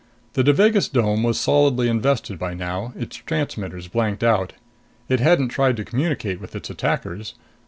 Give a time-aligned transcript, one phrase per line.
[0.33, 4.53] The Devagas dome was solidly invested by now, its transmitters blanked out.
[5.07, 7.35] It hadn't tried to communicate with its attackers.